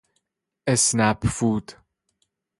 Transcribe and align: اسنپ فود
اسنپ 0.67 1.25
فود 1.27 1.75